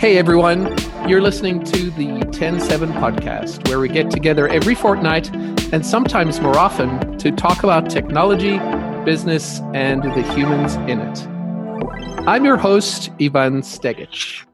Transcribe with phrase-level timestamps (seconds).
[0.00, 0.74] Hey everyone,
[1.06, 5.28] you're listening to the Ten Seven podcast, where we get together every fortnight
[5.74, 8.58] and sometimes more often to talk about technology,
[9.04, 11.28] business, and the humans in it.
[12.26, 14.46] I'm your host, Ivan Stegic.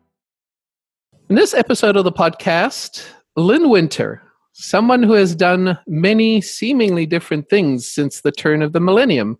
[1.28, 3.06] In this episode of the podcast,
[3.36, 4.20] Lynn Winter,
[4.52, 9.38] someone who has done many seemingly different things since the turn of the millennium,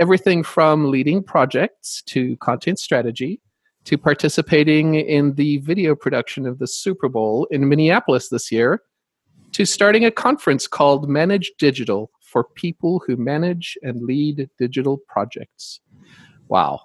[0.00, 3.42] everything from leading projects to content strategy
[3.84, 8.82] to participating in the video production of the Super Bowl in Minneapolis this year,
[9.52, 15.80] to starting a conference called Manage Digital for people who manage and lead digital projects.
[16.48, 16.80] Wow.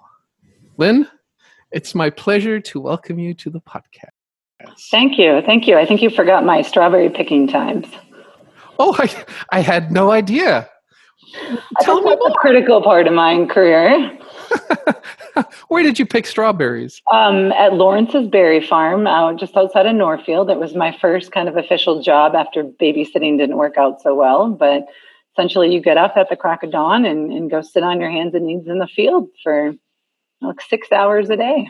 [0.76, 1.06] Lynn,
[1.72, 4.10] it's my pleasure to welcome you to the podcast.
[4.90, 5.40] Thank you.
[5.46, 5.78] Thank you.
[5.78, 7.86] I think you forgot my strawberry picking times.
[8.78, 10.68] Oh, I, I had no idea.
[11.80, 14.18] Tell me a critical part of my career.
[15.68, 17.02] Where did you pick strawberries?
[17.10, 20.50] Um, at Lawrence's Berry Farm, out just outside of Northfield.
[20.50, 24.50] It was my first kind of official job after babysitting didn't work out so well.
[24.50, 24.86] But
[25.34, 28.10] essentially, you get up at the crack of dawn and, and go sit on your
[28.10, 29.74] hands and knees in the field for
[30.40, 31.68] like six hours a day.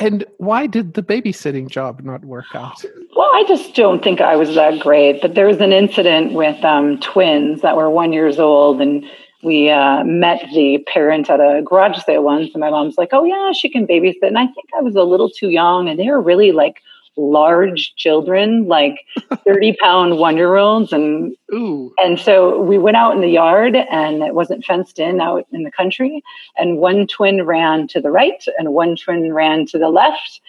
[0.00, 2.82] And why did the babysitting job not work out?
[3.14, 5.20] Well, I just don't think I was that great.
[5.20, 9.04] But there was an incident with um, twins that were one years old, and
[9.42, 13.24] we uh, met the parent at a garage sale once, and my mom's like, "Oh
[13.24, 16.08] yeah, she can babysit." And I think I was a little too young, and they
[16.08, 16.82] were really like
[17.16, 19.00] large children, like
[19.46, 21.92] thirty pound one year olds, and Ooh.
[21.98, 25.62] and so we went out in the yard, and it wasn't fenced in out in
[25.62, 26.22] the country,
[26.56, 30.40] and one twin ran to the right, and one twin ran to the left,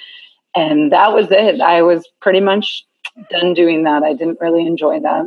[0.55, 1.61] and that was it.
[1.61, 2.85] I was pretty much
[3.29, 4.03] done doing that.
[4.03, 5.25] I didn't really enjoy that.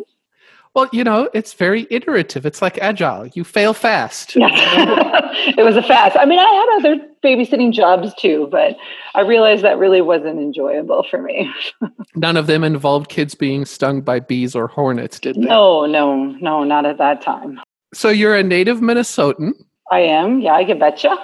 [0.74, 2.44] Well, you know, it's very iterative.
[2.44, 3.28] It's like agile.
[3.28, 4.34] You fail fast.
[4.34, 4.48] Yeah.
[5.56, 6.16] it was a fast.
[6.18, 8.76] I mean, I had other babysitting jobs too, but
[9.14, 11.52] I realized that really wasn't enjoyable for me.
[12.16, 15.42] None of them involved kids being stung by bees or hornets, did they?
[15.42, 17.60] No, no, no, not at that time.
[17.92, 19.52] So you're a native Minnesotan.
[19.92, 20.40] I am.
[20.40, 21.16] Yeah, I can betcha.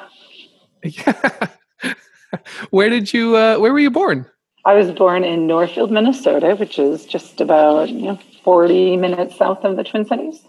[0.84, 1.48] Yeah.
[2.70, 3.36] where did you?
[3.36, 4.26] Uh, where were you born?
[4.64, 9.64] I was born in Northfield, Minnesota, which is just about you know 40 minutes south
[9.64, 10.42] of the Twin Cities.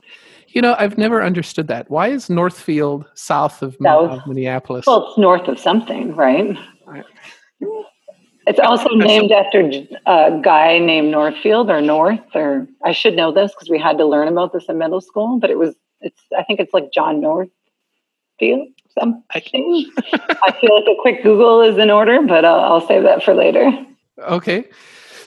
[0.50, 1.90] You know, I've never understood that.
[1.90, 4.12] Why is Northfield south of, south.
[4.12, 4.86] of Minneapolis?
[4.86, 6.58] Well, it's north of something, right?
[8.48, 9.72] It's also named after
[10.08, 14.06] a guy named Northfield or North, or I should know this because we had to
[14.06, 15.40] learn about this in middle school.
[15.40, 18.68] But it was, it's, I think it's like John Northfield.
[19.00, 19.24] Something.
[19.34, 23.34] I feel like a quick Google is in order, but I'll, I'll save that for
[23.34, 23.72] later.
[24.20, 24.66] Okay.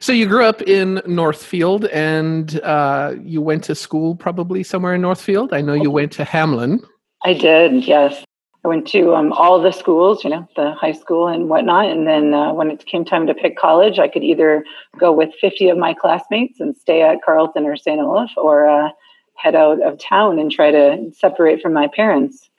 [0.05, 5.01] So you grew up in Northfield and uh, you went to school probably somewhere in
[5.01, 5.55] Northfield.
[5.55, 6.85] I know you went to Hamline.
[7.25, 8.23] I did, yes.
[8.67, 11.87] I went to um, all the schools, you know, the high school and whatnot.
[11.87, 14.63] And then uh, when it came time to pick college, I could either
[15.01, 17.99] go with 50 of my classmates and stay at Carleton or St.
[17.99, 18.91] Olaf or uh,
[19.37, 22.51] head out of town and try to separate from my parents.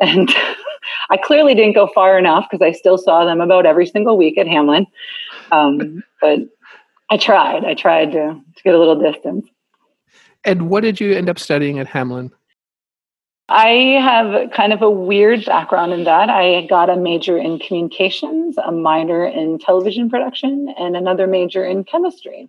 [0.00, 0.34] And
[1.10, 4.36] I clearly didn't go far enough because I still saw them about every single week
[4.38, 4.86] at Hamline.
[5.52, 6.40] Um, but
[7.12, 7.66] I tried.
[7.66, 9.46] I tried to, to get a little distance.
[10.44, 12.30] And what did you end up studying at Hamline?
[13.50, 13.68] I
[14.00, 16.30] have kind of a weird background in that.
[16.30, 21.84] I got a major in communications, a minor in television production, and another major in
[21.84, 22.48] chemistry.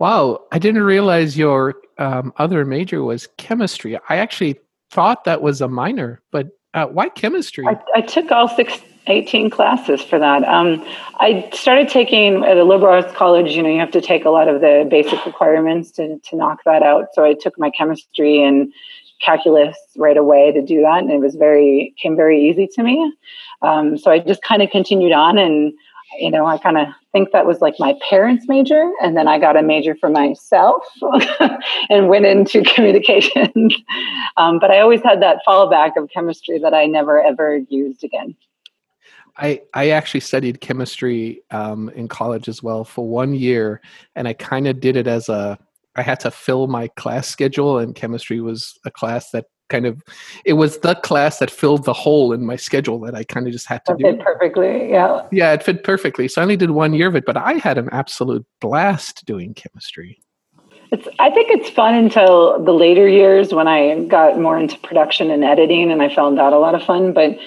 [0.00, 3.96] Wow, I didn't realize your um, other major was chemistry.
[4.08, 4.58] I actually
[4.90, 7.64] thought that was a minor, but uh, why chemistry?
[7.64, 10.44] I, I, took all six, 18 classes for that.
[10.44, 10.84] Um,
[11.18, 14.30] I started taking at a liberal arts college, you know, you have to take a
[14.30, 17.08] lot of the basic requirements to, to knock that out.
[17.14, 18.72] So I took my chemistry and
[19.22, 20.98] calculus right away to do that.
[21.02, 23.12] And it was very, came very easy to me.
[23.62, 25.72] Um, so I just kind of continued on and,
[26.18, 28.92] you know, I kind of think that was like my parents' major.
[29.02, 30.84] And then I got a major for myself
[31.90, 33.74] and went into communications.
[34.36, 38.36] um, but I always had that fallback of chemistry that I never ever used again.
[39.38, 43.80] I, I actually studied chemistry um, in college as well for one year,
[44.14, 45.58] and I kind of did it as a
[45.98, 50.02] I had to fill my class schedule, and chemistry was a class that kind of
[50.44, 53.52] it was the class that filled the hole in my schedule that I kind of
[53.52, 54.04] just had to that do.
[54.04, 55.26] Fit perfectly, yeah.
[55.32, 56.28] Yeah, it fit perfectly.
[56.28, 59.54] So I only did one year of it, but I had an absolute blast doing
[59.54, 60.20] chemistry.
[60.92, 65.32] It's, I think it's fun until the later years when I got more into production
[65.32, 67.12] and editing, and I found that a lot of fun.
[67.12, 67.38] But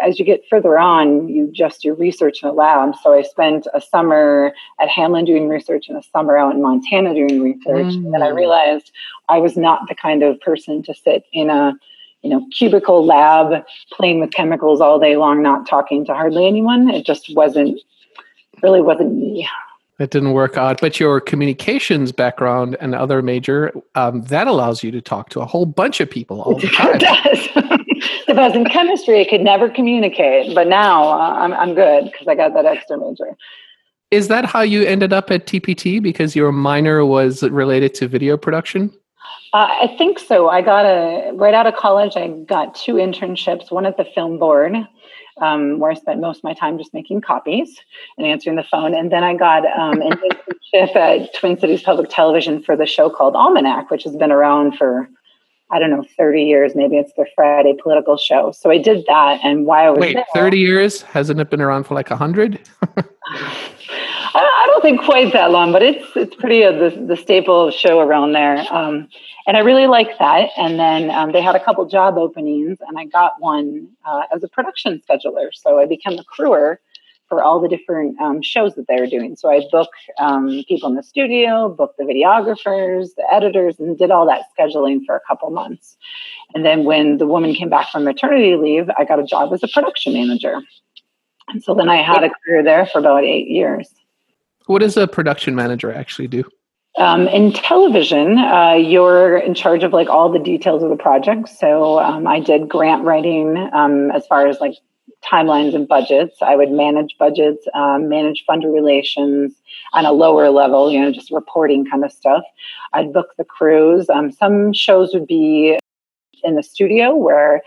[0.00, 2.94] as you get further on, you just do research in a lab.
[3.02, 7.14] So I spent a summer at Hamline doing research and a summer out in Montana
[7.14, 7.94] doing research.
[7.94, 8.14] Mm.
[8.14, 8.90] And I realized
[9.28, 11.78] I was not the kind of person to sit in a
[12.22, 16.90] you know, cubicle lab, playing with chemicals all day long, not talking to hardly anyone.
[16.90, 17.80] It just wasn't,
[18.62, 19.48] really wasn't me.
[19.98, 20.80] It didn't work out.
[20.80, 25.46] But your communications background and other major, um, that allows you to talk to a
[25.46, 26.96] whole bunch of people all the time.
[26.96, 27.79] It does.
[28.28, 30.54] if I was in chemistry, I could never communicate.
[30.54, 33.36] But now uh, I'm, I'm good because I got that extra major.
[34.10, 36.02] Is that how you ended up at TPT?
[36.02, 38.92] Because your minor was related to video production?
[39.52, 40.48] Uh, I think so.
[40.48, 42.12] I got a right out of college.
[42.16, 43.70] I got two internships.
[43.70, 44.74] One at the film board,
[45.40, 47.78] um, where I spent most of my time just making copies
[48.16, 50.12] and answering the phone, and then I got um, an
[50.74, 54.76] internship at Twin Cities Public Television for the show called Almanac, which has been around
[54.76, 55.08] for
[55.72, 56.74] I don't know, 30 years.
[56.74, 58.52] Maybe it's the Friday political show.
[58.52, 59.40] So I did that.
[59.44, 61.02] And why I was Wait, there, 30 years?
[61.02, 62.60] Hasn't it been around for like 100?
[64.32, 67.98] I don't think quite that long, but it's it's pretty uh, the, the staple show
[67.98, 68.64] around there.
[68.72, 69.08] Um,
[69.46, 70.50] and I really like that.
[70.56, 74.44] And then um, they had a couple job openings, and I got one uh, as
[74.44, 75.48] a production scheduler.
[75.52, 76.80] So I became a crewer
[77.30, 79.36] for all the different um, shows that they were doing.
[79.36, 84.10] So I booked um, people in the studio, booked the videographers, the editors, and did
[84.10, 85.96] all that scheduling for a couple months.
[86.54, 89.62] And then when the woman came back from maternity leave, I got a job as
[89.62, 90.60] a production manager.
[91.48, 93.88] And so then I had a career there for about eight years.
[94.66, 96.44] What does a production manager actually do?
[96.98, 101.48] Um, in television, uh, you're in charge of like all the details of the project.
[101.48, 104.74] So um, I did grant writing um, as far as like
[105.24, 106.36] timelines and budgets.
[106.42, 109.54] I would manage budgets, um, manage funder relations
[109.92, 112.42] on a lower level, you know, just reporting kind of stuff.
[112.92, 114.08] I'd book the crews.
[114.10, 115.78] Um, some shows would be
[116.42, 117.62] in the studio where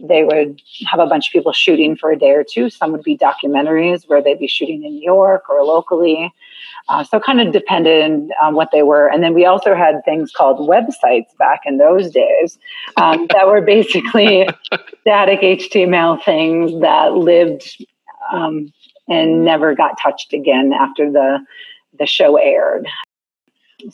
[0.00, 2.70] they would have a bunch of people shooting for a day or two.
[2.70, 6.32] Some would be documentaries where they'd be shooting in New York or locally.
[6.88, 9.08] Uh, so kind of depended on what they were.
[9.08, 12.58] And then we also had things called websites back in those days
[12.96, 14.48] um, that were basically
[15.00, 17.84] static HTML things that lived
[18.32, 18.72] um,
[19.08, 21.38] and never got touched again after the
[21.98, 22.86] the show aired.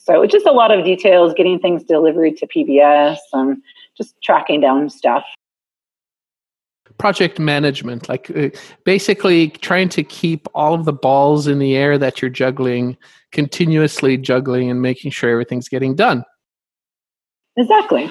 [0.02, 3.62] So just a lot of details, getting things delivered to PBS, um,
[3.96, 5.24] just tracking down stuff
[6.98, 8.48] project management like uh,
[8.84, 12.96] basically trying to keep all of the balls in the air that you're juggling
[13.32, 16.24] continuously juggling and making sure everything's getting done.
[17.56, 18.10] Exactly.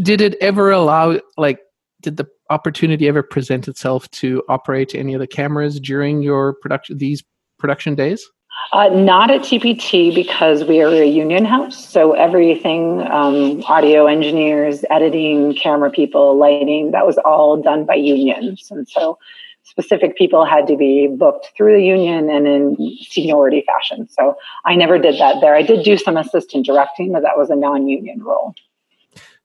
[0.00, 1.58] Did it ever allow like
[2.02, 6.98] did the opportunity ever present itself to operate any of the cameras during your production
[6.98, 7.24] these
[7.58, 8.28] production days
[8.72, 11.88] uh, not at TPT because we are a union house.
[11.88, 18.68] So everything, um, audio engineers, editing, camera people, lighting, that was all done by unions.
[18.70, 19.18] And so
[19.62, 24.08] specific people had to be booked through the union and in seniority fashion.
[24.08, 25.54] So I never did that there.
[25.54, 28.54] I did do some assistant directing, but that was a non union role.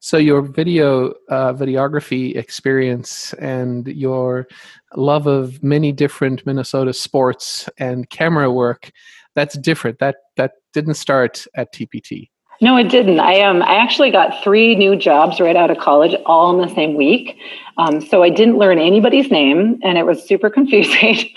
[0.04, 4.48] So your video uh, videography experience and your
[4.96, 8.92] love of many different Minnesota sports and camera work
[9.36, 10.00] that's different.
[10.00, 12.30] That that didn't start at TPT.
[12.62, 13.20] No, it didn't.
[13.20, 16.74] I um I actually got three new jobs right out of college, all in the
[16.74, 17.38] same week.
[17.78, 21.30] Um, so I didn't learn anybody's name, and it was super confusing.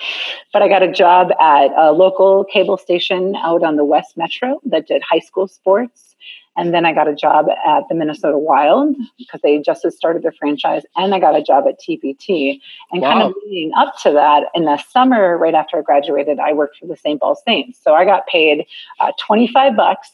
[0.52, 4.60] but I got a job at a local cable station out on the West Metro
[4.66, 6.03] that did high school sports
[6.56, 10.22] and then I got a job at the Minnesota Wild because they just had started
[10.22, 10.82] their franchise.
[10.96, 12.60] And I got a job at TPT.
[12.92, 13.12] And wow.
[13.12, 16.78] kind of leading up to that, in the summer, right after I graduated, I worked
[16.78, 17.20] for the St.
[17.20, 17.78] Paul Saints.
[17.82, 18.66] So I got paid
[19.00, 20.10] uh, 25 bucks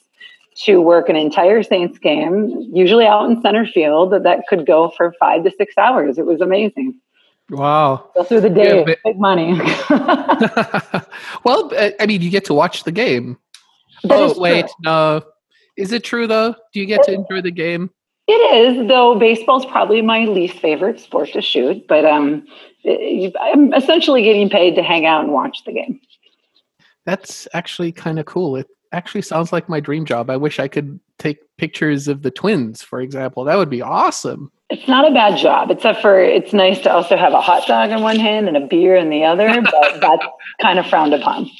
[0.64, 5.14] to work an entire Saints game, usually out in center field, that could go for
[5.18, 6.18] five to six hours.
[6.18, 6.98] It was amazing.
[7.50, 8.10] Wow.
[8.14, 9.52] Go through the day, yeah, but, big money.
[11.44, 11.70] well,
[12.00, 13.38] I mean, you get to watch the game.
[14.04, 15.22] That oh, wait, no.
[15.80, 16.54] Is it true though?
[16.72, 17.90] Do you get to enjoy the game?
[18.28, 22.46] It is, though baseball's probably my least favorite sport to shoot, but um,
[23.40, 25.98] I'm essentially getting paid to hang out and watch the game.
[27.06, 28.56] That's actually kind of cool.
[28.56, 30.28] It actually sounds like my dream job.
[30.30, 33.42] I wish I could take pictures of the twins, for example.
[33.44, 34.52] That would be awesome.
[34.68, 37.90] It's not a bad job, except for it's nice to also have a hot dog
[37.90, 40.26] in one hand and a beer in the other, but that's
[40.60, 41.50] kind of frowned upon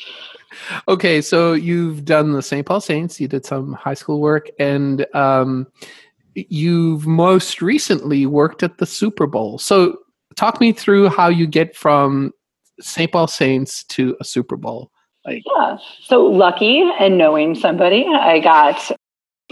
[0.89, 2.67] okay, so you've done the St.
[2.67, 5.67] Paul Saints, you did some high school work, and um,
[6.35, 9.59] you've most recently worked at the Super Bowl.
[9.59, 9.99] So,
[10.37, 12.33] talk me through how you get from
[12.81, 13.11] St.
[13.11, 14.91] Paul Saints to a Super Bowl.
[15.25, 18.91] Like, yeah, so lucky and knowing somebody, I got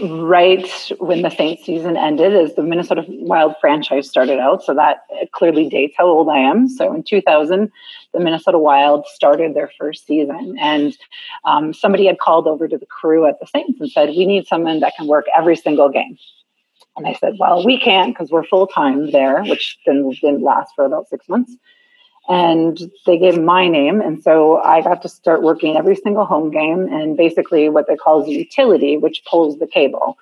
[0.01, 4.63] right when the Saints season ended as the Minnesota Wild franchise started out.
[4.63, 5.01] So that
[5.33, 6.69] clearly dates how old I am.
[6.69, 7.71] So in 2000,
[8.13, 10.57] the Minnesota Wild started their first season.
[10.59, 10.97] And
[11.45, 14.47] um, somebody had called over to the crew at the Saints and said, We need
[14.47, 16.17] someone that can work every single game.
[16.99, 20.73] And I said, well, we can't because we're full time there, which then didn't last
[20.75, 21.55] for about six months.
[22.27, 24.01] And they gave my name.
[24.01, 27.95] And so I got to start working every single home game and basically what they
[27.95, 30.17] call the utility, which pulls the cable.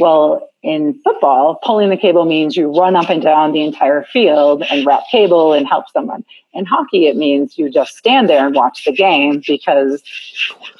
[0.00, 4.64] Well, in football, pulling the cable means you run up and down the entire field
[4.70, 6.24] and wrap cable and help someone.
[6.52, 10.02] In hockey, it means you just stand there and watch the game because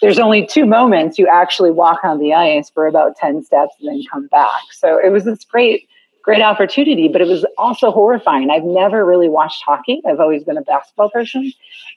[0.01, 3.89] there's only two moments you actually walk on the ice for about 10 steps and
[3.89, 4.63] then come back.
[4.73, 5.89] So it was this great,
[6.23, 8.51] great opportunity, but it was also horrifying.
[8.51, 11.53] I've never really watched hockey, I've always been a basketball person.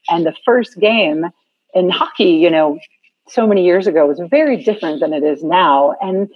[0.09, 1.25] And the first game
[1.73, 2.79] in hockey, you know,
[3.27, 5.95] so many years ago was very different than it is now.
[6.01, 6.29] And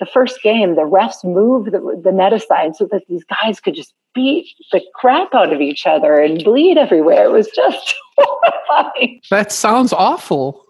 [0.00, 3.74] the first game, the refs moved the, the net aside so that these guys could
[3.74, 7.24] just beat the crap out of each other and bleed everywhere.
[7.24, 9.20] It was just horrifying.
[9.30, 10.64] That sounds awful.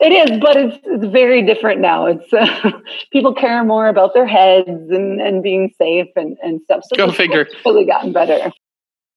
[0.00, 2.06] It is, but it's, it's very different now.
[2.06, 2.70] It's uh,
[3.12, 6.82] people care more about their heads and, and being safe and, and stuff.
[6.84, 7.42] So Go figure.
[7.42, 8.52] It's Really gotten better.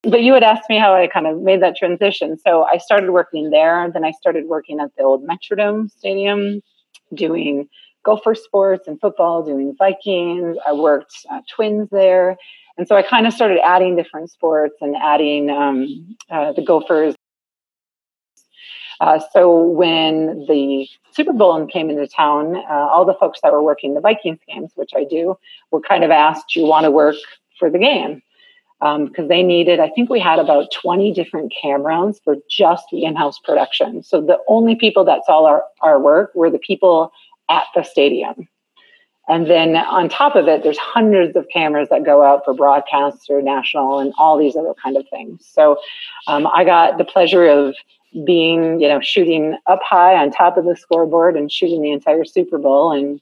[0.02, 2.36] But you had asked me how I kind of made that transition.
[2.38, 3.90] So I started working there.
[3.90, 6.60] Then I started working at the old Metrodome Stadium,
[7.14, 7.68] doing
[8.04, 10.56] Gopher sports and football, doing Vikings.
[10.66, 12.36] I worked uh, twins there.
[12.76, 17.14] And so I kind of started adding different sports and adding um, uh, the Gophers.
[19.00, 23.62] Uh, so when the Super Bowl came into town, uh, all the folks that were
[23.62, 25.36] working the Vikings games, which I do,
[25.70, 27.16] were kind of asked, "Do you want to work
[27.58, 28.22] for the game?"
[28.80, 33.04] Because um, they needed, I think we had about 20 different cameras for just the
[33.04, 34.02] in-house production.
[34.02, 37.10] So the only people that saw our, our work were the people
[37.48, 38.48] at the stadium.
[39.26, 43.30] And then on top of it, there's hundreds of cameras that go out for broadcasts
[43.30, 45.46] or national and all these other kind of things.
[45.50, 45.78] So
[46.26, 47.74] um, I got the pleasure of
[48.26, 52.24] being, you know, shooting up high on top of the scoreboard and shooting the entire
[52.24, 53.20] Super Bowl and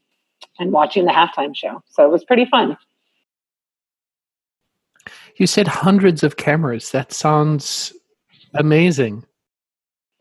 [0.59, 1.83] and watching the halftime show.
[1.89, 2.77] So it was pretty fun.
[5.37, 6.91] You said hundreds of cameras.
[6.91, 7.93] That sounds
[8.55, 9.25] amazing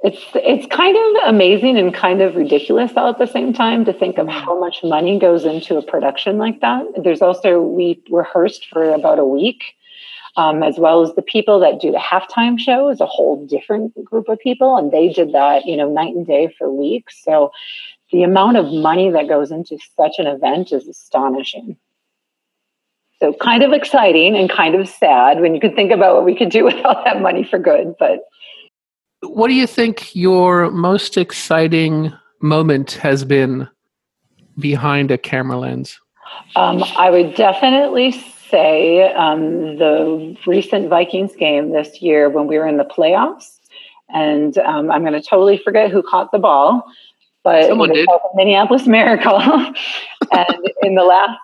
[0.03, 3.93] it's it's kind of amazing and kind of ridiculous all at the same time to
[3.93, 6.85] think of how much money goes into a production like that.
[7.03, 9.63] There's also we rehearsed for about a week,
[10.37, 13.93] um, as well as the people that do the halftime show is a whole different
[14.03, 17.21] group of people, and they did that you know night and day for weeks.
[17.23, 17.51] So
[18.11, 21.77] the amount of money that goes into such an event is astonishing.
[23.19, 26.35] So kind of exciting and kind of sad when you could think about what we
[26.35, 28.21] could do with all that money for good, but
[29.21, 33.67] what do you think your most exciting moment has been
[34.57, 35.99] behind a camera lens?
[36.55, 38.11] Um, I would definitely
[38.49, 43.59] say um, the recent Vikings game this year when we were in the playoffs.
[44.13, 46.83] And um, I'm going to totally forget who caught the ball,
[47.43, 48.09] but Someone did.
[48.35, 49.39] Minneapolis Miracle.
[50.31, 51.39] and in the last,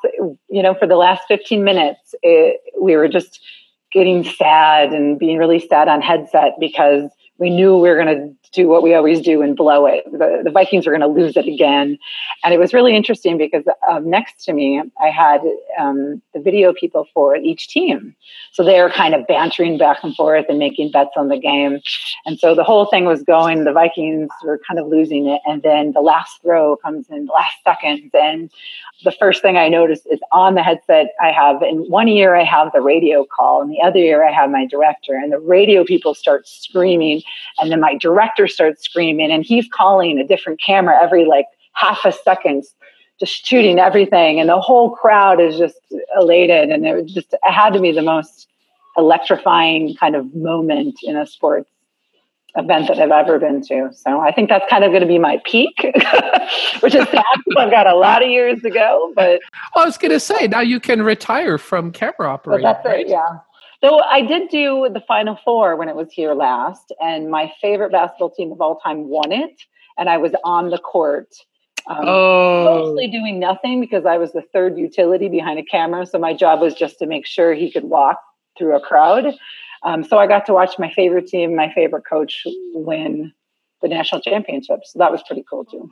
[0.49, 3.39] you know, for the last 15 minutes, it, we were just
[3.93, 8.49] getting sad and being really sad on headset because we knew we were going to
[8.51, 10.03] do what we always do and blow it.
[10.11, 11.97] The, the Vikings were going to lose it again.
[12.43, 15.41] And it was really interesting because um, next to me, I had
[15.79, 18.15] um, the video people for each team.
[18.53, 21.79] So they were kind of bantering back and forth and making bets on the game.
[22.25, 25.41] And so the whole thing was going, the Vikings were kind of losing it.
[25.45, 28.09] And then the last throw comes in the last seconds.
[28.13, 28.49] And
[29.03, 32.43] the first thing I noticed is on the headset, I have in one ear, I
[32.43, 35.15] have the radio call, and the other ear, I have my director.
[35.15, 37.21] And the radio people start screaming,
[37.59, 42.05] and then my director starts screaming, and he's calling a different camera every like half
[42.05, 42.63] a second,
[43.19, 44.39] just shooting everything.
[44.39, 45.77] And the whole crowd is just
[46.19, 46.69] elated.
[46.69, 48.47] And it was just, it had to be the most
[48.97, 51.69] electrifying kind of moment in a sports
[52.55, 53.89] event that I've ever been to.
[53.93, 55.75] So I think that's kind of going to be my peak,
[56.79, 57.23] which is sad
[57.55, 59.13] I've got a lot of years to go.
[59.15, 59.39] But
[59.75, 62.63] well, I was going to say now you can retire from camera operating.
[62.63, 63.01] that's right?
[63.01, 63.39] it, yeah.
[63.83, 67.91] So I did do the Final Four when it was here last, and my favorite
[67.91, 69.61] basketball team of all time won it,
[69.97, 71.27] and I was on the court.
[71.87, 72.63] Um, oh.
[72.65, 76.05] Mostly doing nothing because I was the third utility behind a camera.
[76.05, 78.19] So my job was just to make sure he could walk
[78.57, 79.33] through a crowd.
[79.83, 82.43] Um, so I got to watch my favorite team, my favorite coach
[82.73, 83.31] win
[83.81, 84.79] the national championship.
[84.83, 85.89] So that was pretty cool too.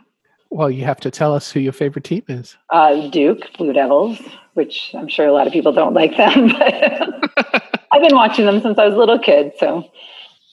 [0.50, 2.58] Well, you have to tell us who your favorite team is.
[2.70, 4.22] Uh, Duke Blue Devils,
[4.54, 7.64] which I'm sure a lot of people don't like them, but
[7.96, 9.54] I've been watching them since I was a little kid.
[9.58, 9.90] So,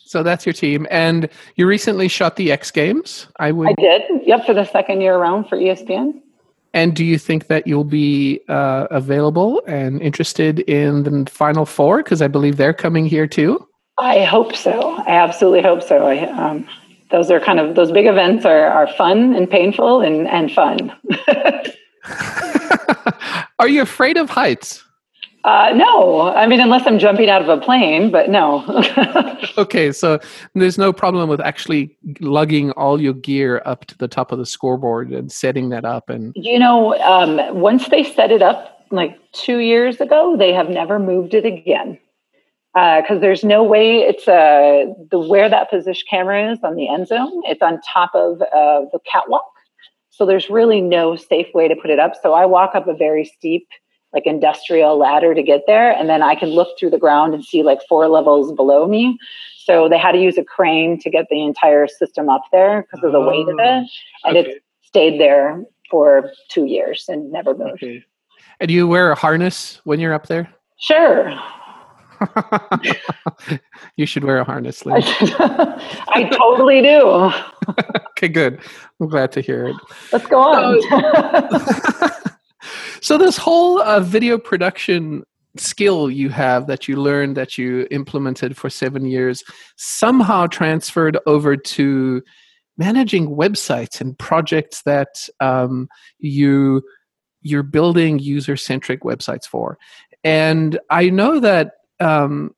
[0.04, 3.26] so that's your team, and you recently shot the X Games.
[3.40, 3.68] I would.
[3.68, 4.02] I did.
[4.24, 6.20] Yep, for the second year around for ESPN.
[6.72, 11.98] And do you think that you'll be uh, available and interested in the Final Four?
[11.98, 13.66] Because I believe they're coming here too.
[13.98, 14.94] I hope so.
[15.06, 16.06] I absolutely hope so.
[16.06, 16.66] I, um,
[17.10, 20.92] those are kind of those big events are, are fun and painful and, and fun.
[23.58, 24.84] Are you afraid of heights?
[25.44, 28.64] Uh, no, I mean, unless I'm jumping out of a plane, but no.
[29.58, 30.20] okay, so
[30.54, 34.46] there's no problem with actually lugging all your gear up to the top of the
[34.46, 36.08] scoreboard and setting that up.
[36.08, 40.68] And you know, um, once they set it up like two years ago, they have
[40.68, 41.98] never moved it again
[42.72, 46.88] because uh, there's no way it's uh, the where that position camera is on the
[46.88, 47.42] end zone.
[47.46, 49.50] It's on top of uh, the catwalk,
[50.10, 52.12] so there's really no safe way to put it up.
[52.22, 53.66] So I walk up a very steep
[54.12, 57.44] like industrial ladder to get there and then i can look through the ground and
[57.44, 59.18] see like four levels below me.
[59.64, 63.04] So they had to use a crane to get the entire system up there because
[63.04, 64.50] of the weight of it oh, and okay.
[64.50, 67.82] it stayed there for two years and never moved.
[67.82, 68.04] Okay.
[68.60, 70.52] and you wear a harness when you're up there?
[70.78, 71.32] Sure.
[73.96, 75.02] You should wear a harness Lynn.
[75.04, 77.32] i totally do.
[78.12, 78.60] Okay good.
[79.00, 79.76] I'm glad to hear it.
[80.12, 80.80] Let's go on.
[80.82, 82.08] So
[83.18, 85.24] this whole uh, video production
[85.56, 89.44] skill you have that you learned that you implemented for seven years
[89.76, 92.22] somehow transferred over to
[92.78, 96.82] managing websites and projects that um, you
[97.42, 99.78] you're building user centric websites for.
[100.24, 102.54] And i know that um,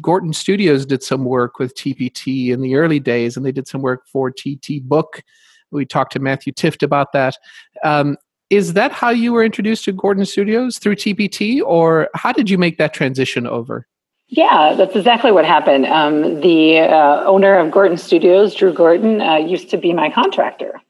[0.00, 3.82] gorton studios did some work with tpt in the early days and they did some
[3.82, 5.22] work for tt book.
[5.70, 7.36] We talked to matthew tift about that.
[7.82, 8.16] Um,
[8.50, 12.58] is that how you were introduced to Gorton Studios through TPT, or how did you
[12.58, 13.86] make that transition over?
[14.28, 15.86] Yeah, that's exactly what happened.
[15.86, 20.80] Um, the uh, owner of Gorton Studios, Drew Gorton, uh, used to be my contractor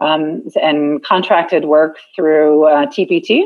[0.00, 3.44] um, and contracted work through uh, TPT.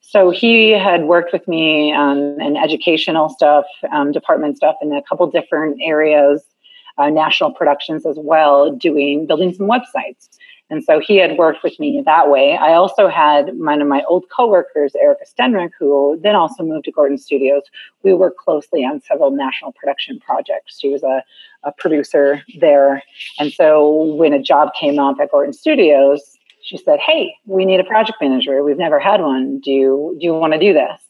[0.00, 5.02] So he had worked with me on an educational stuff, um, department stuff in a
[5.02, 6.42] couple different areas,
[6.98, 10.28] uh, national productions as well, doing building some websites.
[10.68, 12.56] And so he had worked with me that way.
[12.56, 16.92] I also had one of my old coworkers, Erica Stenrick, who then also moved to
[16.92, 17.62] Gorton Studios.
[18.02, 20.80] We worked closely on several national production projects.
[20.80, 21.22] She was a,
[21.62, 23.02] a producer there.
[23.38, 27.78] And so when a job came up at Gorton Studios, she said, Hey, we need
[27.78, 28.64] a project manager.
[28.64, 29.60] We've never had one.
[29.60, 31.00] Do you, do you want to do this?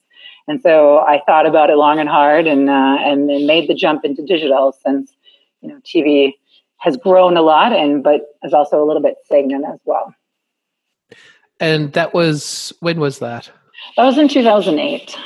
[0.49, 3.75] And so I thought about it long and hard and, uh, and, and made the
[3.75, 5.17] jump into digital since,
[5.63, 6.35] you know, TV
[6.79, 10.15] has grown a lot and but is also a little bit stagnant as well.
[11.59, 13.51] And that was when was that?
[13.97, 15.17] That was in 2008.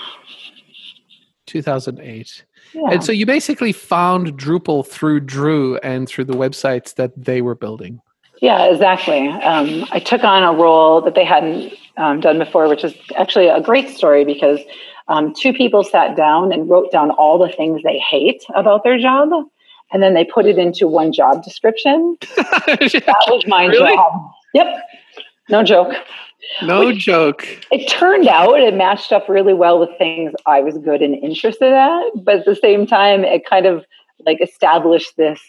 [1.46, 2.44] 2008.
[2.72, 2.82] Yeah.
[2.90, 7.56] And so you basically found Drupal through Drew and through the websites that they were
[7.56, 8.00] building.
[8.40, 9.28] Yeah, exactly.
[9.28, 13.48] Um, I took on a role that they hadn't um, done before, which is actually
[13.48, 14.60] a great story because
[15.08, 18.98] um, two people sat down and wrote down all the things they hate about their
[18.98, 19.30] job
[19.92, 22.16] and then they put it into one job description.
[22.37, 23.94] that was my really?
[23.94, 24.31] job.
[24.55, 24.66] Yep.
[25.48, 25.94] No joke.
[26.62, 27.46] No Which, joke.
[27.70, 31.72] It turned out it matched up really well with things I was good and interested
[31.72, 33.85] at, but at the same time, it kind of
[34.24, 35.40] like established this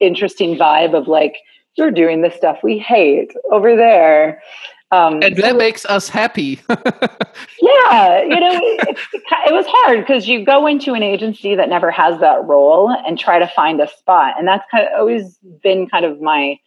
[0.00, 1.36] interesting vibe of like,
[1.76, 4.42] you're doing the stuff we hate over there.
[4.90, 6.60] Um, and that makes us happy.
[6.68, 11.90] yeah, you know, it, it was hard because you go into an agency that never
[11.90, 15.88] has that role and try to find a spot, and that's kind of always been
[15.88, 16.58] kind of my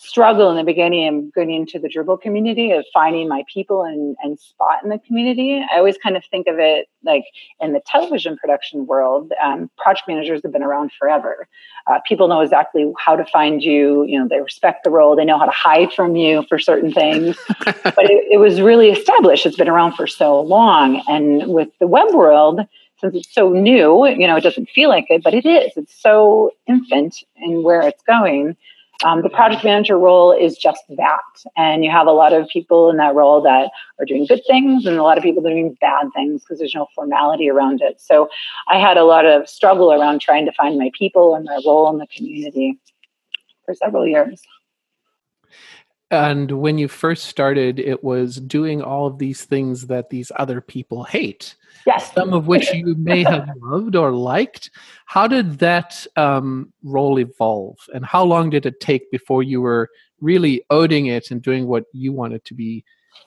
[0.00, 4.16] struggle in the beginning of getting into the Drupal community of finding my people and,
[4.22, 5.60] and spot in the community.
[5.60, 7.24] I always kind of think of it like
[7.60, 11.48] in the television production world, um, project managers have been around forever.
[11.88, 14.04] Uh, people know exactly how to find you.
[14.04, 15.16] You know, they respect the role.
[15.16, 17.36] They know how to hide from you for certain things.
[17.64, 19.46] but it, it was really established.
[19.46, 21.02] It's been around for so long.
[21.08, 22.60] And with the web world,
[23.00, 25.72] since it's so new, you know, it doesn't feel like it, but it is.
[25.76, 28.56] It's so infant in where it's going
[29.04, 31.20] um, the project manager role is just that.
[31.56, 34.86] And you have a lot of people in that role that are doing good things
[34.86, 38.00] and a lot of people doing bad things because there's no formality around it.
[38.00, 38.28] So
[38.66, 41.88] I had a lot of struggle around trying to find my people and my role
[41.90, 42.78] in the community
[43.64, 44.42] for several years.
[46.10, 50.60] And when you first started, it was doing all of these things that these other
[50.60, 51.54] people hate.
[51.86, 52.12] Yes.
[52.12, 54.70] Some of which you may have loved or liked.
[55.04, 57.78] How did that um, role evolve?
[57.94, 59.90] And how long did it take before you were
[60.20, 62.84] really owning it and doing what you wanted to be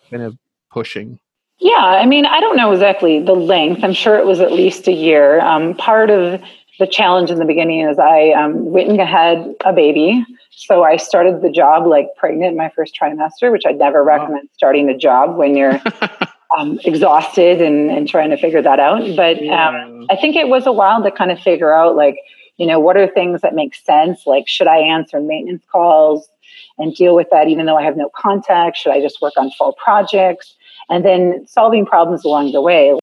[0.09, 0.37] kind of
[0.71, 1.19] pushing?
[1.59, 3.83] Yeah, I mean, I don't know exactly the length.
[3.83, 5.39] I'm sure it was at least a year.
[5.41, 6.41] Um, part of
[6.79, 10.25] the challenge in the beginning is I um, went and had a baby.
[10.51, 14.17] So I started the job like pregnant my first trimester, which I'd never wow.
[14.17, 15.81] recommend starting a job when you're
[16.57, 19.15] um, exhausted and, and trying to figure that out.
[19.15, 20.07] But um.
[20.09, 22.17] I think it was a while to kind of figure out like,
[22.57, 24.27] you know, what are things that make sense?
[24.27, 26.29] Like, should I answer maintenance calls
[26.77, 28.77] and deal with that even though I have no contact?
[28.77, 30.55] Should I just work on full projects?
[30.91, 32.99] and then solving problems along the way.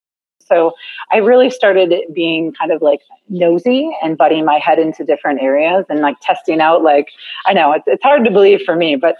[0.48, 0.72] So
[1.12, 5.84] I really started being kind of like nosy and butting my head into different areas
[5.88, 7.08] and like testing out like
[7.46, 9.16] I know it's, it's hard to believe for me, but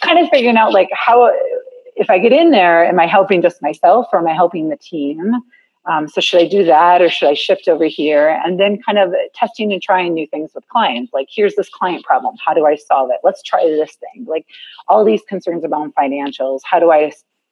[0.00, 1.32] kind of figuring out like how
[1.96, 4.76] if I get in there, am I helping just myself or am I helping the
[4.76, 5.34] team?
[5.86, 8.40] Um, so should I do that or should I shift over here?
[8.44, 11.12] And then kind of testing and trying new things with clients.
[11.14, 12.36] Like, here's this client problem.
[12.44, 13.20] How do I solve it?
[13.24, 14.26] Let's try this thing.
[14.26, 14.46] Like
[14.86, 16.60] all these concerns about financials.
[16.64, 17.10] How do I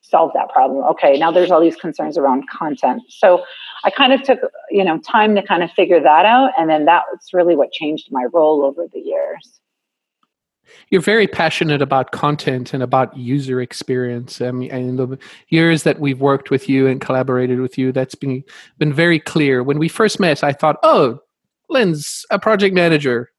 [0.08, 0.84] solve that problem?
[0.84, 3.02] Okay, now there's all these concerns around content.
[3.08, 3.44] So
[3.84, 4.40] I kind of took,
[4.70, 6.52] you know, time to kind of figure that out.
[6.58, 9.60] And then that's really what changed my role over the years
[10.90, 14.40] you're very passionate about content and about user experience.
[14.40, 18.14] I mean, in the years that we've worked with you and collaborated with you, that's
[18.14, 18.44] been
[18.78, 19.62] been very clear.
[19.62, 21.20] When we first met, I thought, "Oh,
[21.68, 23.30] Lynn's a project manager,"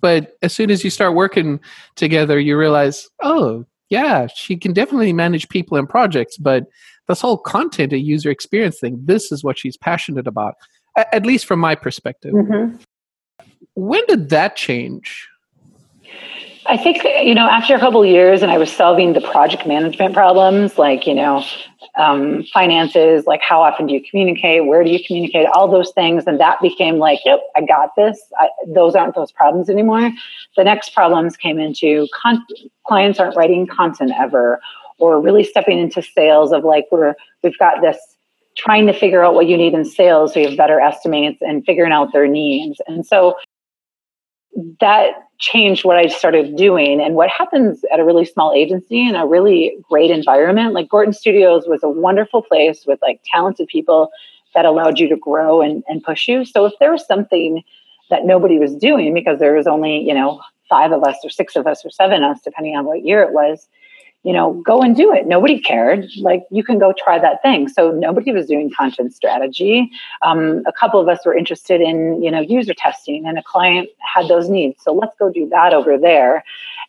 [0.00, 1.60] but as soon as you start working
[1.96, 6.64] together, you realize, "Oh, yeah, she can definitely manage people and projects, but
[7.08, 10.54] this whole content and user experience thing, this is what she's passionate about."
[10.96, 12.32] At least from my perspective.
[12.32, 12.76] Mm-hmm.
[13.74, 15.28] When did that change?
[16.68, 20.14] I think, you know, after a couple years and I was solving the project management
[20.14, 21.44] problems, like, you know,
[21.96, 24.66] um, finances, like how often do you communicate?
[24.66, 25.46] Where do you communicate?
[25.54, 26.24] All those things.
[26.26, 28.20] And that became like, yep, I got this.
[28.38, 30.10] I, those aren't those problems anymore.
[30.56, 32.44] The next problems came into con-
[32.86, 34.60] clients aren't writing content ever
[34.98, 37.98] or really stepping into sales of like, we're, we've got this
[38.56, 41.64] trying to figure out what you need in sales so you have better estimates and
[41.64, 42.80] figuring out their needs.
[42.86, 43.36] And so
[44.80, 47.00] that changed what I started doing.
[47.00, 51.12] And what happens at a really small agency in a really great environment, like Gorton
[51.12, 54.10] Studios was a wonderful place with like talented people
[54.54, 56.44] that allowed you to grow and, and push you.
[56.44, 57.62] So if there was something
[58.08, 61.54] that nobody was doing because there was only, you know, five of us or six
[61.56, 63.68] of us or seven of us, depending on what year it was,
[64.26, 65.28] you know, go and do it.
[65.28, 66.04] Nobody cared.
[66.18, 67.68] Like you can go try that thing.
[67.68, 69.88] So nobody was doing content strategy.
[70.22, 73.88] Um, a couple of us were interested in, you know, user testing, and a client
[74.00, 74.82] had those needs.
[74.82, 76.42] So let's go do that over there.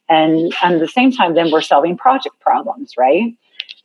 [0.10, 3.36] And, and at the same time, then we're solving project problems, right?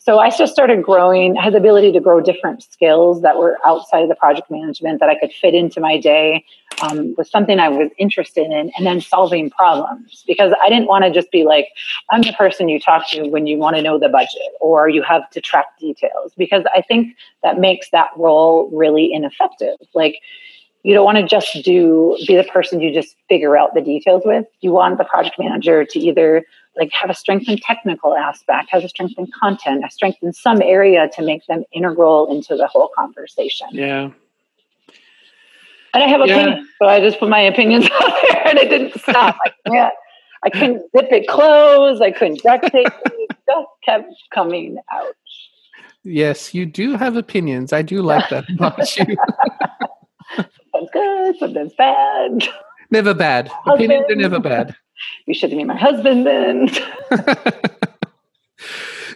[0.05, 4.03] So I just started growing, had the ability to grow different skills that were outside
[4.03, 6.45] of the project management that I could fit into my day
[6.83, 11.05] um, was something I was interested in, and then solving problems because I didn't want
[11.05, 11.69] to just be like,
[12.11, 15.03] I'm the person you talk to when you want to know the budget or you
[15.03, 19.77] have to track details because I think that makes that role really ineffective.
[19.95, 20.17] Like,
[20.83, 24.23] you don't want to just do be the person you just figure out the details
[24.25, 24.47] with.
[24.63, 26.45] You want the project manager to either
[26.77, 30.33] like have a strength in technical aspect, has a strength in content, a strength in
[30.33, 33.67] some area to make them integral into the whole conversation.
[33.73, 34.11] Yeah.
[35.95, 36.37] And I have yeah.
[36.37, 39.37] opinions, so I just put my opinions out there, and it didn't stop.
[39.45, 39.95] I can't.
[40.45, 42.03] I couldn't zip it closed.
[42.03, 43.13] I couldn't duct tape it.
[43.31, 45.15] it just kept coming out.
[46.03, 47.73] Yes, you do have opinions.
[47.73, 49.05] I do like that about you.
[50.37, 52.49] sometimes good, sometimes bad.
[52.91, 53.49] Never bad.
[53.49, 53.75] Husband.
[53.75, 54.75] Opinions are never bad
[55.27, 56.69] you should have been my husband then.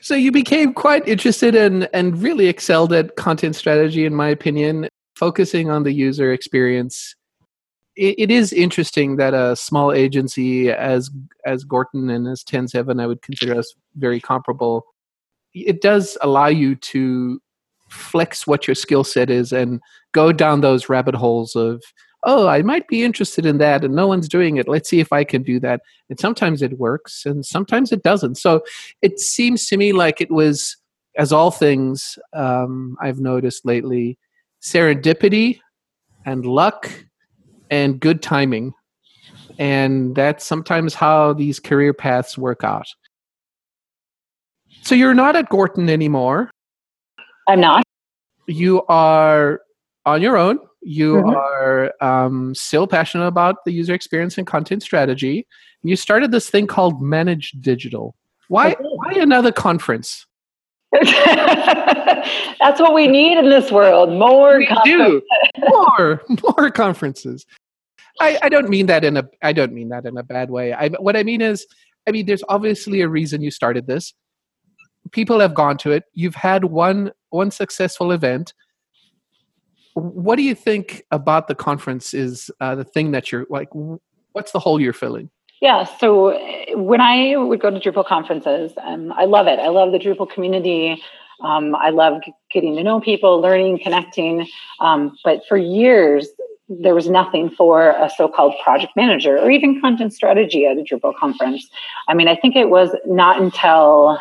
[0.01, 4.89] so you became quite interested in and really excelled at content strategy, in my opinion,
[5.15, 7.15] focusing on the user experience.
[7.97, 11.11] it, it is interesting that a small agency as
[11.45, 14.85] as Gorton and as Ten Seven, I would consider us very comparable.
[15.55, 17.41] It does allow you to
[17.89, 19.81] flex what your skill set is and
[20.13, 21.83] go down those rabbit holes of
[22.27, 24.67] oh, I might be interested in that and no one's doing it.
[24.67, 25.81] Let's see if I can do that.
[26.11, 28.35] And sometimes it works and sometimes it doesn't.
[28.35, 28.63] So
[29.01, 30.77] it seems to me like it was,
[31.17, 34.19] as all things um, I've noticed lately,
[34.61, 35.61] serendipity
[36.27, 36.91] and luck
[37.71, 38.75] and good timing.
[39.59, 42.87] And that's sometimes how these career paths work out.
[44.83, 46.51] So you're not at Gorton anymore.
[47.49, 47.85] I'm not.
[48.49, 49.61] You are
[50.05, 51.31] on your own you mm-hmm.
[51.31, 55.45] are um, still passionate about the user experience and content strategy.
[55.83, 58.15] You started this thing called Manage Digital.
[58.49, 60.27] Why, why another conference?
[60.93, 64.11] That's what we need in this world.
[64.11, 65.21] More we do.
[65.59, 66.23] more,
[66.59, 67.45] more conferences.
[68.21, 70.73] I, I don't mean that in a I don't mean that in a bad way.
[70.73, 71.67] I, what I mean is,
[72.07, 74.15] I mean, there's obviously a reason you started this.
[75.11, 76.05] People have gone to it.
[76.15, 78.55] You've had one one successful event
[79.97, 83.69] what do you think about the conference is uh, the thing that you're like
[84.33, 85.31] what's the hole you're filling?
[85.61, 86.39] Yeah so
[86.75, 89.59] when i would go to drupal conferences um, i love it.
[89.59, 91.03] I love the drupal community.
[91.43, 92.21] Um, i love
[92.53, 94.47] getting to know people learning connecting.
[94.81, 96.29] Um, but for years
[96.69, 101.17] there was nothing for a so-called project manager or even content strategy at a drupal
[101.17, 101.67] conference.
[102.07, 104.21] I mean i think it was not until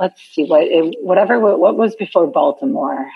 [0.00, 3.08] let's see what it, whatever what was before Baltimore.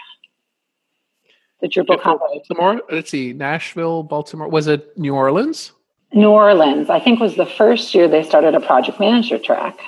[1.60, 2.80] The Drupal before Baltimore.
[2.90, 4.48] Let's see, Nashville, Baltimore.
[4.48, 5.72] Was it New Orleans?
[6.12, 9.78] New Orleans, I think, was the first year they started a project manager track.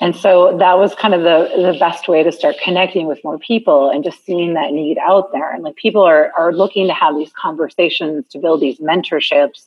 [0.00, 3.38] And so that was kind of the, the best way to start connecting with more
[3.38, 5.52] people and just seeing that need out there.
[5.52, 9.66] And like people are, are looking to have these conversations to build these mentorships.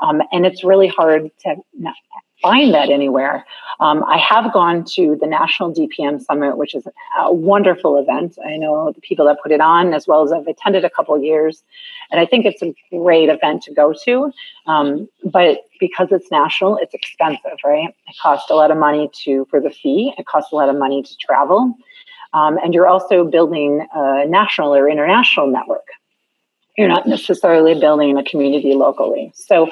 [0.00, 1.56] Um, and it's really hard to
[2.42, 3.44] find that anywhere.
[3.80, 6.86] Um, I have gone to the National DPM Summit, which is
[7.18, 8.38] a wonderful event.
[8.44, 11.20] I know the people that put it on, as well as I've attended a couple
[11.20, 11.62] years,
[12.10, 14.32] and I think it's a great event to go to.
[14.66, 17.88] Um, but because it's national, it's expensive, right?
[18.08, 20.14] It costs a lot of money to for the fee.
[20.16, 21.74] It costs a lot of money to travel,
[22.32, 25.86] um, and you're also building a national or international network
[26.76, 29.32] you're not necessarily building a community locally.
[29.34, 29.70] So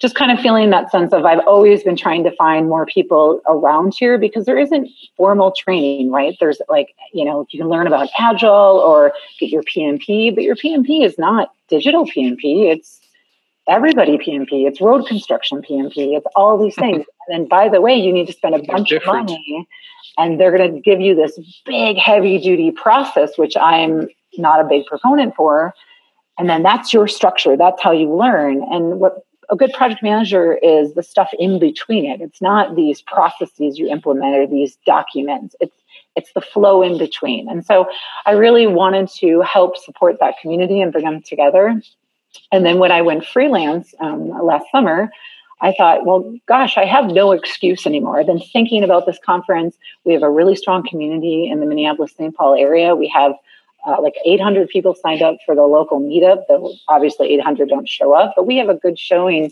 [0.00, 3.40] just kind of feeling that sense of I've always been trying to find more people
[3.46, 6.36] around here because there isn't formal training, right?
[6.40, 10.56] There's like, you know, you can learn about agile or get your PMP, but your
[10.56, 12.72] PMP is not digital PMP.
[12.72, 13.00] It's
[13.68, 14.66] everybody PMP.
[14.66, 16.16] It's road construction PMP.
[16.16, 17.04] It's all these things.
[17.28, 19.68] and then by the way, you need to spend a bunch of money
[20.18, 24.64] and they're going to give you this big heavy duty process, which I'm not a
[24.64, 25.74] big proponent for
[26.40, 27.54] and then that's your structure.
[27.54, 28.62] That's how you learn.
[28.72, 32.22] And what a good project manager is the stuff in between it.
[32.22, 35.54] It's not these processes you implement or these documents.
[35.60, 35.76] It's
[36.16, 37.48] it's the flow in between.
[37.48, 37.88] And so
[38.24, 41.80] I really wanted to help support that community and bring them together.
[42.50, 45.10] And then when I went freelance um, last summer,
[45.60, 48.18] I thought, well, gosh, I have no excuse anymore.
[48.18, 49.76] I've been thinking about this conference.
[50.04, 52.34] We have a really strong community in the Minneapolis St.
[52.34, 52.96] Paul area.
[52.96, 53.34] We have
[53.86, 56.42] uh, like 800 people signed up for the local meetup.
[56.48, 59.50] Though obviously 800 don't show up, but we have a good showing,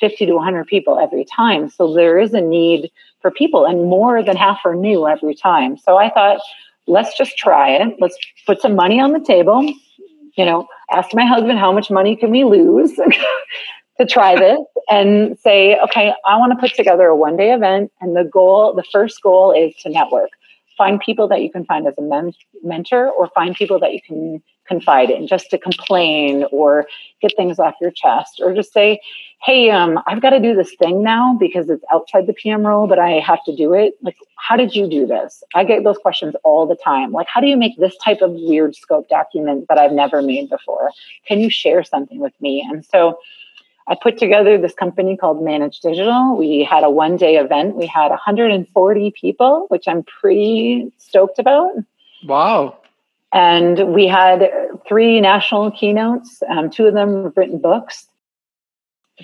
[0.00, 1.68] 50 to 100 people every time.
[1.68, 5.76] So there is a need for people, and more than half are new every time.
[5.76, 6.40] So I thought,
[6.86, 7.96] let's just try it.
[7.98, 9.62] Let's put some money on the table.
[10.36, 12.92] You know, ask my husband how much money can we lose
[13.98, 17.90] to try this, and say, okay, I want to put together a one day event,
[18.00, 20.30] and the goal, the first goal is to network
[20.78, 24.00] find people that you can find as a men- mentor or find people that you
[24.00, 26.86] can confide in just to complain or
[27.20, 29.00] get things off your chest or just say
[29.42, 32.86] hey um, i've got to do this thing now because it's outside the pm role
[32.86, 33.94] but i have to do it.
[34.02, 35.42] Like how did you do this?
[35.54, 37.12] I get those questions all the time.
[37.12, 40.48] Like how do you make this type of weird scope document that i've never made
[40.48, 40.90] before?
[41.26, 42.66] Can you share something with me?
[42.70, 43.18] And so
[43.88, 46.36] I put together this company called Manage Digital.
[46.36, 47.74] We had a one day event.
[47.74, 51.72] We had 140 people, which I'm pretty stoked about.
[52.24, 52.78] Wow.
[53.32, 54.50] And we had
[54.86, 56.42] three national keynotes.
[56.50, 58.06] Um, two of them have written books.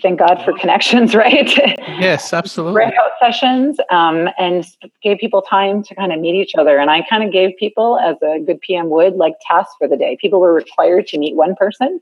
[0.00, 1.57] Thank God for connections, right?
[2.00, 2.74] Yes, absolutely.
[2.74, 4.64] Breakout sessions um, and
[5.03, 6.79] gave people time to kind of meet each other.
[6.79, 9.96] And I kind of gave people, as a good PM would, like tasks for the
[9.96, 10.16] day.
[10.20, 12.00] People were required to meet one person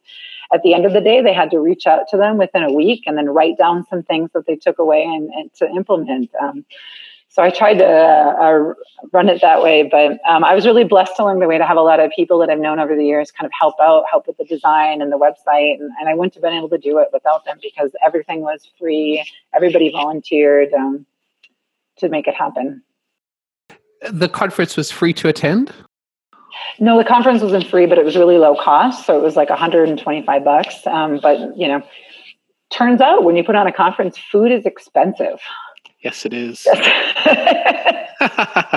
[0.53, 2.73] at the end of the day, they had to reach out to them within a
[2.73, 6.31] week and then write down some things that they took away and, and to implement.
[6.41, 6.65] Um,
[7.33, 8.75] so I tried to uh, uh,
[9.11, 11.79] run it that way, but um, I was really blessed along the way to have
[11.79, 14.27] a lot of people that I've known over the years kind of help out, help
[14.27, 16.99] with the design and the website, and, and I wouldn't have been able to do
[16.99, 19.25] it without them because everything was free.
[19.55, 21.07] Everybody volunteered um,
[21.97, 22.83] to make it happen.
[24.11, 25.73] The conference was free to attend.
[26.83, 29.07] No, the conference wasn't free, but it was really low cost.
[29.07, 30.85] So it was like 125 bucks.
[30.85, 31.81] Um, but you know,
[32.71, 35.39] turns out when you put on a conference, food is expensive.
[36.01, 36.63] Yes, it is.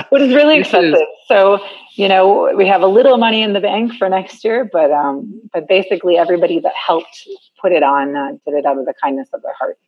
[0.08, 1.00] food is really expensive.
[1.00, 1.08] Is.
[1.26, 1.58] So
[1.96, 5.40] you know, we have a little money in the bank for next year, but um,
[5.52, 7.26] but basically everybody that helped
[7.60, 9.78] put it on uh, did it out of the kindness of their heart.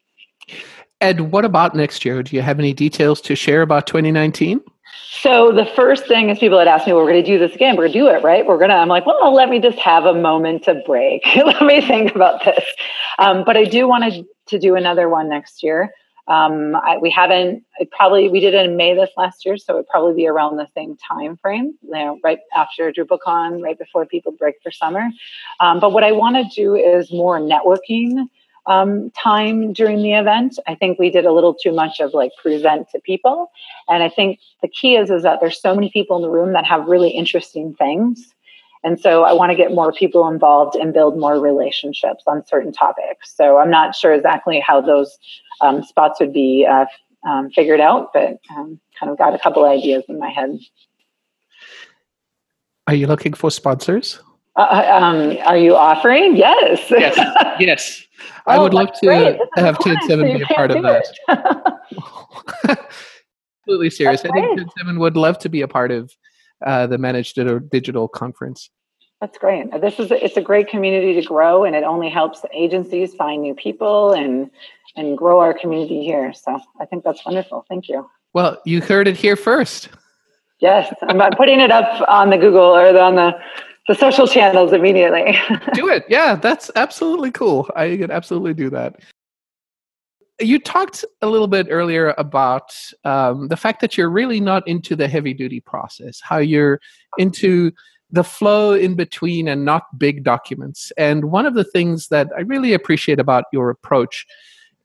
[1.01, 2.25] Ed, what about next year?
[2.25, 4.61] Do you have any details to share about 2019?
[5.21, 7.55] So the first thing is people had asked me, well, we're going to do this
[7.55, 7.77] again.
[7.77, 8.47] We're going to do it, right?
[8.47, 11.23] We're going to, I'm like, well, let me just have a moment to break.
[11.37, 12.65] let me think about this.
[13.19, 15.93] Um, but I do want to, do another one next year.
[16.27, 19.59] Um, I, we haven't, probably, we did it in May this last year.
[19.59, 23.79] So it'd probably be around the same time frame, you know, right after DrupalCon, right
[23.79, 25.11] before people break for summer.
[25.61, 28.29] Um, but what I want to do is more networking
[28.69, 30.59] um, time during the event.
[30.67, 33.51] I think we did a little too much of like present to people.
[33.89, 36.53] And I think the key is is that there's so many people in the room
[36.53, 38.35] that have really interesting things.
[38.85, 42.73] And so I want to get more people involved and build more relationships on certain
[42.73, 43.35] topics.
[43.35, 45.19] So I'm not sure exactly how those
[45.61, 46.87] um, spots would be uh,
[47.27, 50.59] um, figured out, but um, kind of got a couple ideas in my head.
[52.87, 54.21] Are you looking for sponsors?
[54.59, 56.37] Uh, uh um, are you offering?
[56.37, 56.91] Yes.
[56.91, 57.17] Yes.
[57.61, 58.03] yes.
[58.47, 61.07] I would oh, love to have Ten Seven be a part of that.
[63.63, 64.23] absolutely serious.
[64.23, 66.13] That's I think Ten Seven would love to be a part of
[66.67, 68.71] uh, the Manage Digital Conference.
[69.21, 69.67] That's great.
[69.81, 73.43] This is a, it's a great community to grow, and it only helps agencies find
[73.43, 74.51] new people and
[74.97, 76.33] and grow our community here.
[76.33, 77.65] So I think that's wonderful.
[77.69, 78.09] Thank you.
[78.33, 79.89] Well, you heard it here first.
[80.61, 83.39] Yes, I'm putting it up on the Google or on the
[83.89, 85.37] the social channels immediately.
[85.73, 86.05] do it.
[86.09, 87.69] Yeah, that's absolutely cool.
[87.75, 89.01] I could absolutely do that.
[90.41, 92.71] You talked a little bit earlier about
[93.05, 96.81] um, the fact that you're really not into the heavy duty process, how you're
[97.17, 97.73] into
[98.11, 100.93] the flow in between and not big documents.
[100.97, 104.27] And one of the things that I really appreciate about your approach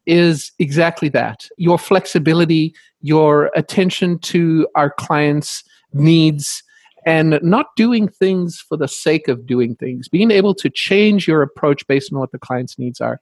[0.06, 5.64] is exactly that your flexibility, your attention to our clients'
[5.94, 6.64] needs,
[7.06, 11.42] and not doing things for the sake of doing things, being able to change your
[11.42, 13.20] approach based on what the client's needs are.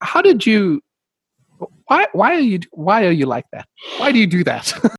[0.00, 0.80] How did you?
[1.86, 3.66] Why, why are you why are you like that?
[3.98, 4.72] Why do you do that?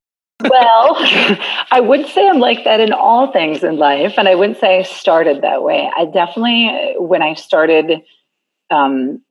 [0.50, 0.96] well,
[1.72, 4.80] I would say I'm like that in all things in life, and I wouldn't say
[4.80, 5.90] I started that way.
[5.96, 8.02] I definitely, when I started
[8.70, 9.22] um,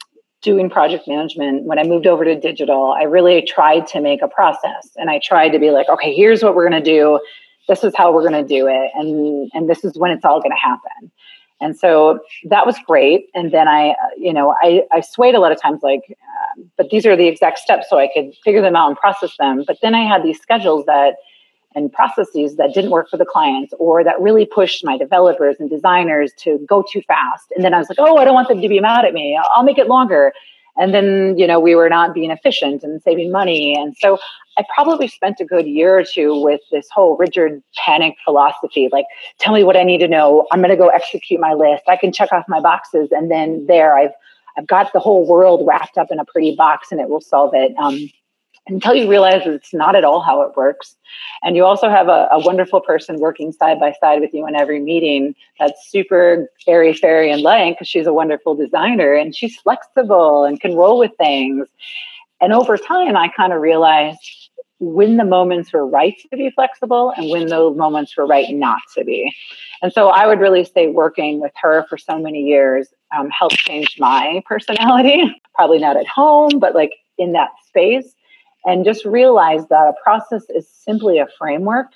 [0.43, 4.29] doing project management, when I moved over to digital, I really tried to make a
[4.29, 7.21] process, and I tried to be like, okay, here's what we're going to do.
[7.69, 10.41] This is how we're going to do it, and and this is when it's all
[10.41, 11.11] going to happen.
[11.61, 12.19] And so
[12.51, 13.29] that was great.
[13.35, 16.91] And then I, you know, I, I swayed a lot of times, like, uh, but
[16.91, 19.63] these are the exact steps so I could figure them out and process them.
[19.65, 21.15] But then I had these schedules that,
[21.77, 25.71] and processes that didn't work for the clients or that really pushed my developers and
[25.71, 27.47] designers to go too fast.
[27.55, 29.39] And then I was like, oh, I don't want them to be mad at me.
[29.55, 30.33] I'll make it longer
[30.77, 33.75] and then you know we were not being efficient and saving money.
[33.75, 34.19] And so
[34.59, 39.07] i probably spent a good year or two with this whole rigid panic philosophy like
[39.39, 40.47] tell me what i need to know.
[40.53, 41.85] I'm going to go execute my list.
[41.89, 43.09] I can check off my boxes.
[43.13, 44.13] And then there i've
[44.57, 47.53] i've got the whole world wrapped up in a pretty box and it will solve
[47.55, 47.75] it.
[47.79, 48.11] Um,
[48.69, 50.97] until you realize that it's not at all how it works.
[51.43, 54.55] And you also have a, a, wonderful person working side by side with you in
[54.55, 59.57] every meeting that's super airy fairy and light because she's a wonderful designer and she's
[59.57, 61.67] flexible and can roll with things.
[62.41, 67.13] And over time, I kind of realized when the moments were right to be flexible
[67.17, 69.33] and when those moments were right not to be.
[69.81, 73.59] And so I would really say working with her for so many years um, helped
[73.59, 75.23] change my personality.
[75.55, 78.15] Probably not at home, but like in that space
[78.65, 81.89] and just realize that a process is simply a framework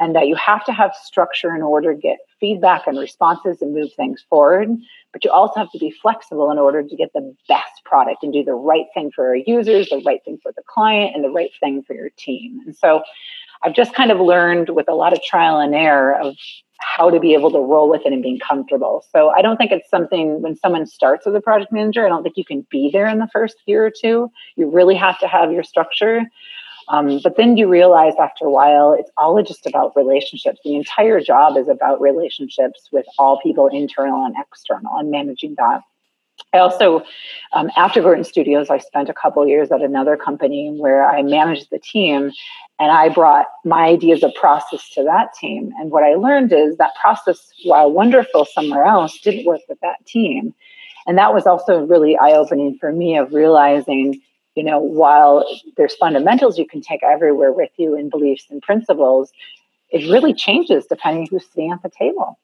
[0.00, 3.74] and that you have to have structure in order to get feedback and responses and
[3.74, 4.68] move things forward
[5.12, 8.32] but you also have to be flexible in order to get the best product and
[8.32, 11.30] do the right thing for our users the right thing for the client and the
[11.30, 12.60] right thing for your team.
[12.66, 13.02] And so
[13.64, 16.36] i've just kind of learned with a lot of trial and error of
[16.78, 19.04] how to be able to roll with it and being comfortable.
[19.12, 22.22] So I don't think it's something when someone starts as a project manager, I don't
[22.22, 24.30] think you can be there in the first year or two.
[24.56, 26.22] You really have to have your structure.
[26.88, 30.58] Um, but then you realize after a while, it's all just about relationships.
[30.64, 35.82] The entire job is about relationships with all people, internal and external, and managing that.
[36.54, 37.02] I also,
[37.52, 41.68] um, after Gorton Studios, I spent a couple years at another company where I managed
[41.70, 42.32] the team
[42.80, 45.72] and I brought my ideas of process to that team.
[45.78, 50.04] And what I learned is that process, while wonderful somewhere else, didn't work with that
[50.06, 50.54] team.
[51.06, 54.20] And that was also really eye opening for me of realizing,
[54.54, 55.44] you know, while
[55.76, 59.32] there's fundamentals you can take everywhere with you in beliefs and principles,
[59.90, 62.38] it really changes depending who's sitting at the table.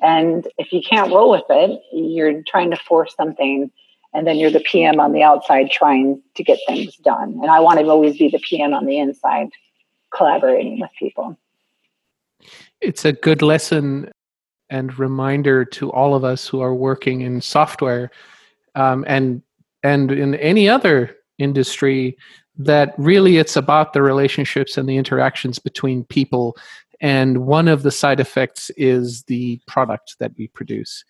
[0.00, 3.70] And if you can't roll with it, you're trying to force something
[4.12, 7.38] and then you're the PM on the outside trying to get things done.
[7.42, 9.50] And I want to always be the PM on the inside
[10.14, 11.38] collaborating with people.
[12.80, 14.10] It's a good lesson
[14.68, 18.10] and reminder to all of us who are working in software
[18.74, 19.42] um, and
[19.82, 22.16] and in any other industry
[22.56, 26.56] that really it's about the relationships and the interactions between people
[27.00, 31.04] and one of the side effects is the product that we produce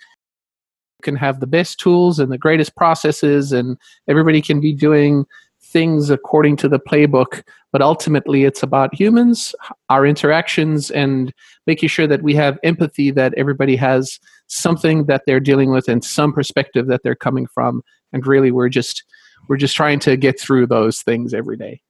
[1.01, 5.25] you can have the best tools and the greatest processes and everybody can be doing
[5.63, 7.43] things according to the playbook,
[7.73, 9.55] but ultimately it's about humans,
[9.89, 11.33] our interactions, and
[11.67, 16.05] making sure that we have empathy, that everybody has something that they're dealing with and
[16.05, 17.83] some perspective that they're coming from.
[18.13, 19.05] And really, we're just
[19.49, 21.81] we're just trying to get through those things every day.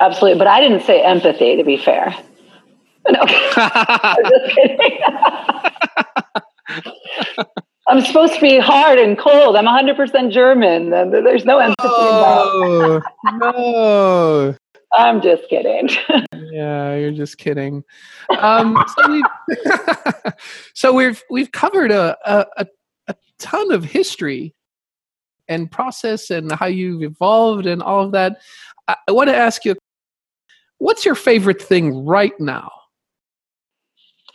[0.00, 1.56] Absolutely, but I didn't say empathy.
[1.56, 2.14] To be fair,
[3.12, 3.20] no,
[6.68, 7.46] I'm.
[7.88, 9.56] I'm supposed to be hard and cold.
[9.56, 10.90] I'm 100% German.
[10.90, 13.00] There's no empathy oh,
[13.32, 14.54] no.
[14.92, 15.88] I'm just kidding.
[16.52, 17.82] yeah, you're just kidding.
[18.38, 19.24] Um, so, we've,
[20.74, 22.66] so we've we've covered a, a
[23.08, 24.54] a ton of history
[25.48, 28.38] and process and how you've evolved and all of that.
[28.86, 29.76] I, I want to ask you
[30.78, 32.70] what's your favorite thing right now?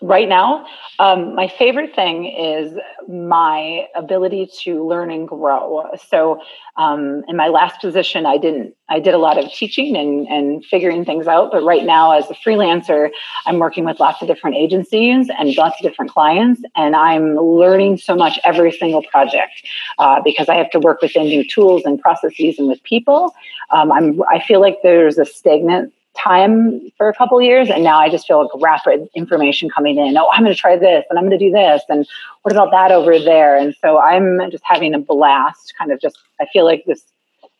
[0.03, 0.65] Right now
[0.99, 2.77] um, my favorite thing is
[3.07, 5.89] my ability to learn and grow.
[6.07, 6.41] So
[6.75, 10.65] um, in my last position i didn't i did a lot of teaching and, and
[10.65, 13.09] figuring things out but right now as a freelancer
[13.45, 17.97] i'm working with lots of different agencies and lots of different clients and i'm learning
[17.97, 19.63] so much every single project
[19.99, 23.33] uh, because i have to work within new tools and processes and with people.
[23.69, 27.99] Um, i'm i feel like there's a stagnant time for a couple years and now
[27.99, 30.17] i just feel like rapid information coming in.
[30.17, 32.07] Oh i'm going to try this and i'm going to do this and
[32.43, 33.55] what about that over there?
[33.57, 37.03] And so i'm just having a blast kind of just i feel like this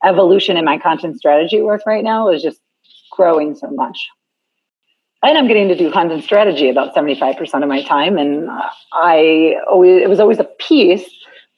[0.04, 2.60] evolution in my content strategy work right now is just
[3.12, 3.98] growing so much.
[5.24, 9.56] And i'm getting to do content strategy about 75% of my time and uh, i
[9.70, 11.10] always it was always a piece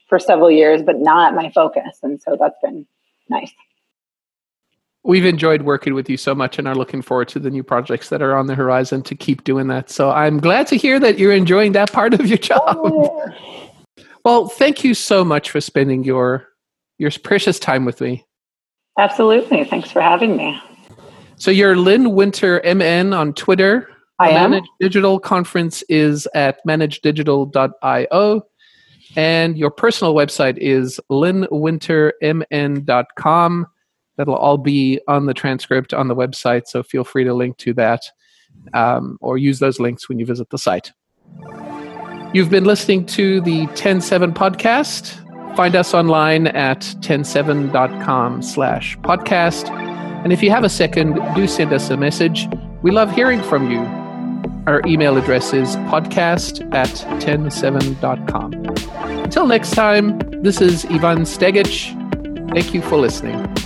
[0.08, 2.86] for several years but not my focus and so that's been
[3.30, 3.52] nice
[5.06, 8.10] We've enjoyed working with you so much and are looking forward to the new projects
[8.10, 9.92] that are on the horizon to keep doing that.
[9.92, 12.78] So I'm glad to hear that you're enjoying that part of your job.
[12.80, 13.30] Oh.
[14.26, 16.48] Well, thank you so much for spending your
[16.98, 18.26] your precious time with me.
[18.98, 19.64] Absolutely.
[19.66, 20.60] Thanks for having me.
[21.36, 23.88] So you're Lynn Winter MN on Twitter.
[24.18, 24.50] I am.
[24.52, 28.42] Manage Digital conference is at managedigital.io.
[29.16, 33.68] And your personal website is lynnwintermn.com.
[34.18, 37.74] That'll all be on the transcript on the website, so feel free to link to
[37.74, 38.02] that
[38.74, 40.92] um, or use those links when you visit the site.
[42.34, 45.22] You've been listening to the Ten Seven podcast.
[45.56, 49.70] Find us online at 107.com slash podcast.
[50.24, 52.48] And if you have a second, do send us a message.
[52.82, 53.80] We love hearing from you.
[54.68, 56.90] Our email address is podcast at
[57.22, 58.54] 107.com.
[59.24, 61.94] Until next time, this is Ivan Stegic.
[62.52, 63.65] Thank you for listening.